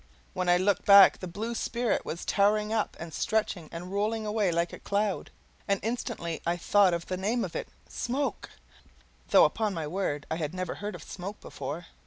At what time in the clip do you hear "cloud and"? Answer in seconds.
4.79-5.79